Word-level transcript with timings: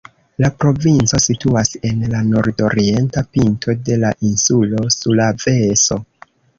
La 0.43 0.49
provinco 0.61 1.19
situas 1.25 1.69
en 1.91 2.01
la 2.15 2.23
nordorienta 2.31 3.25
pinto 3.37 3.79
de 3.91 4.01
la 4.07 4.15
insulo 4.35 4.85
Sulaveso. 5.01 6.05